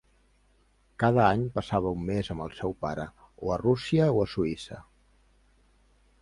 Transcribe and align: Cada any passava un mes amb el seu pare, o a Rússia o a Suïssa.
Cada 1.03 1.19
any 1.25 1.43
passava 1.57 1.91
un 1.97 2.01
mes 2.07 2.31
amb 2.35 2.45
el 2.45 2.55
seu 2.61 2.73
pare, 2.87 3.05
o 3.45 3.53
a 3.57 3.59
Rússia 3.65 4.09
o 4.17 4.23
a 4.25 4.27
Suïssa. 4.33 4.81